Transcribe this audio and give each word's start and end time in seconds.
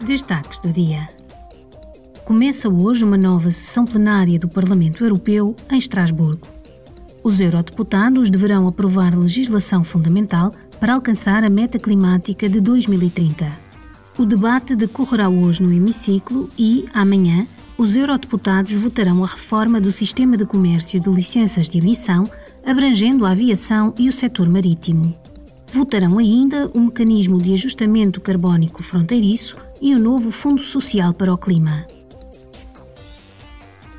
Destaques 0.00 0.60
do 0.60 0.72
dia. 0.72 1.08
Começa 2.24 2.68
hoje 2.68 3.04
uma 3.04 3.16
nova 3.16 3.50
sessão 3.50 3.84
plenária 3.84 4.38
do 4.38 4.48
Parlamento 4.48 5.04
Europeu 5.04 5.56
em 5.68 5.76
Estrasburgo. 5.76 6.46
Os 7.22 7.40
eurodeputados 7.40 8.30
deverão 8.30 8.68
aprovar 8.68 9.18
legislação 9.18 9.82
fundamental 9.82 10.54
para 10.78 10.94
alcançar 10.94 11.42
a 11.42 11.50
meta 11.50 11.80
climática 11.80 12.48
de 12.48 12.60
2030. 12.60 13.50
O 14.16 14.24
debate 14.24 14.76
decorrerá 14.76 15.28
hoje 15.28 15.64
no 15.64 15.72
hemiciclo 15.72 16.48
e, 16.56 16.86
amanhã, 16.94 17.44
os 17.76 17.96
eurodeputados 17.96 18.72
votarão 18.74 19.24
a 19.24 19.26
reforma 19.26 19.80
do 19.80 19.90
sistema 19.90 20.36
de 20.36 20.46
comércio 20.46 21.00
de 21.00 21.10
licenças 21.10 21.68
de 21.68 21.78
emissão, 21.78 22.30
abrangendo 22.64 23.26
a 23.26 23.32
aviação 23.32 23.92
e 23.98 24.08
o 24.08 24.12
setor 24.12 24.48
marítimo. 24.48 25.12
Votarão 25.72 26.18
ainda 26.18 26.70
o 26.72 26.80
mecanismo 26.80 27.42
de 27.42 27.52
ajustamento 27.52 28.20
carbónico 28.20 28.82
fronteiriço 28.82 29.56
e 29.80 29.94
o 29.94 29.98
novo 29.98 30.30
Fundo 30.30 30.62
Social 30.62 31.12
para 31.12 31.32
o 31.32 31.38
Clima. 31.38 31.86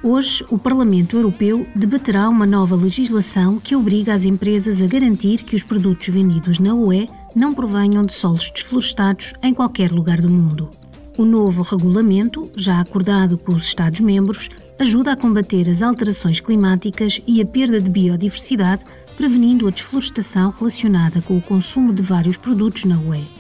Hoje, 0.02 0.46
o 0.50 0.58
Parlamento 0.58 1.18
Europeu 1.18 1.68
debaterá 1.76 2.30
uma 2.30 2.46
nova 2.46 2.76
legislação 2.76 3.60
que 3.60 3.76
obriga 3.76 4.14
as 4.14 4.24
empresas 4.24 4.82
a 4.82 4.88
garantir 4.88 5.44
que 5.44 5.58
os 5.58 5.64
produtos 5.64 6.08
vendidos 6.08 6.58
na 6.58 6.74
UE 6.74 7.10
não 7.36 7.54
provenham 7.54 8.06
de 8.06 8.14
solos 8.14 8.50
desflorestados 8.50 9.34
em 9.44 9.54
qualquer 9.54 9.92
lugar 9.92 10.22
do 10.22 10.30
mundo. 10.30 10.70
O 11.18 11.26
novo 11.26 11.64
regulamento, 11.64 12.50
já 12.56 12.80
acordado 12.80 13.38
com 13.38 13.54
os 13.54 13.66
Estados-membros, 13.66 14.50
ajuda 14.80 15.12
a 15.12 15.18
combater 15.18 15.70
as 15.70 15.82
alterações 15.82 16.40
climáticas 16.40 17.20
e 17.28 17.42
a 17.42 17.46
perda 17.46 17.82
de 17.82 17.90
biodiversidade, 17.90 18.86
prevenindo 19.18 19.68
a 19.68 19.70
desflorestação 19.70 20.50
relacionada 20.50 21.22
com 21.22 21.38
o 21.38 21.42
consumo 21.42 21.92
de 21.92 22.02
vários 22.02 22.38
produtos 22.38 22.86
na 22.86 22.98
UE. 22.98 23.39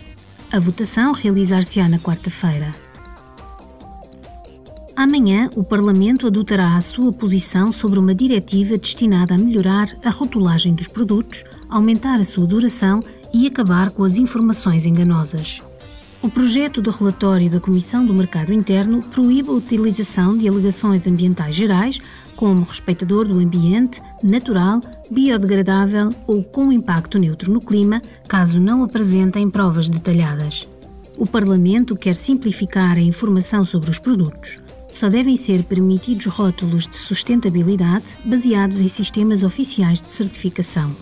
A 0.52 0.60
votação 0.60 1.12
realizar-se-á 1.12 1.88
na 1.88 2.00
quarta-feira. 2.00 2.74
Amanhã, 4.96 5.48
o 5.56 5.64
Parlamento 5.64 6.26
adotará 6.26 6.76
a 6.76 6.82
sua 6.82 7.14
posição 7.14 7.72
sobre 7.72 8.00
uma 8.00 8.16
diretiva 8.16 8.76
destinada 8.76 9.36
a 9.36 9.38
melhorar 9.38 9.96
a 10.04 10.10
rotulagem 10.10 10.74
dos 10.74 10.88
produtos, 10.88 11.44
aumentar 11.70 12.16
a 12.16 12.24
sua 12.24 12.48
duração 12.48 13.00
e 13.32 13.46
acabar 13.46 13.92
com 13.92 14.04
as 14.04 14.18
informações 14.18 14.88
enganosas. 14.88 15.62
O 16.22 16.30
projeto 16.30 16.82
de 16.82 16.90
relatório 16.90 17.50
da 17.50 17.62
Comissão 17.62 18.06
do 18.06 18.14
Mercado 18.14 18.52
Interno 18.52 19.02
proíbe 19.02 19.50
a 19.50 19.54
utilização 19.54 20.38
de 20.38 20.50
alegações 20.50 21.08
ambientais 21.08 21.56
gerais, 21.56 21.98
como 22.36 22.66
respeitador 22.66 23.26
do 23.26 23.40
ambiente, 23.40 24.02
natural, 24.22 24.82
biodegradável 25.10 26.14
ou 26.28 26.44
com 26.44 26.74
impacto 26.74 27.18
neutro 27.18 27.54
no 27.54 27.62
clima, 27.62 28.02
caso 28.28 28.60
não 28.60 28.84
apresentem 28.84 29.50
provas 29.50 29.88
detalhadas. 29.88 30.68
O 31.18 31.26
Parlamento 31.26 31.96
quer 31.96 32.16
simplificar 32.16 32.98
a 32.98 33.02
informação 33.02 33.64
sobre 33.64 33.90
os 33.90 33.98
produtos. 33.98 34.60
Só 34.90 35.08
devem 35.08 35.38
ser 35.38 35.64
permitidos 35.64 36.26
rótulos 36.26 36.86
de 36.86 36.98
sustentabilidade 36.98 38.18
baseados 38.26 38.82
em 38.82 38.90
sistemas 38.90 39.42
oficiais 39.42 40.02
de 40.02 40.10
certificação. 40.10 40.94